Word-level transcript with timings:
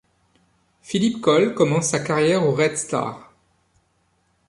Philippe 0.81 1.19
Col 1.21 1.53
commence 1.53 1.89
sa 1.89 1.99
carrière 1.99 2.43
au 2.43 2.55
Red 2.55 2.75
Star. 2.75 3.31